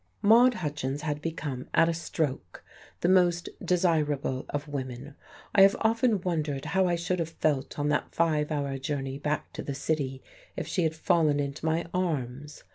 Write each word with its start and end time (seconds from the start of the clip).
Maude 0.23 0.55
Hutchins 0.55 1.03
had 1.03 1.21
become, 1.21 1.67
at 1.75 1.87
a 1.87 1.93
stroke, 1.93 2.63
the 3.01 3.07
most 3.07 3.49
desirable 3.63 4.47
of 4.49 4.67
women. 4.67 5.13
I 5.53 5.61
have 5.61 5.75
often 5.79 6.19
wondered 6.21 6.65
how 6.65 6.87
I 6.87 6.95
should 6.95 7.19
have 7.19 7.29
felt 7.29 7.77
on 7.77 7.89
that 7.89 8.09
five 8.15 8.51
hour 8.51 8.79
journey 8.79 9.19
back 9.19 9.53
to 9.53 9.61
the 9.61 9.75
city 9.75 10.23
if 10.57 10.65
she 10.65 10.81
had 10.85 10.95
fallen 10.95 11.39
into 11.39 11.67
my 11.67 11.85
arms! 11.93 12.63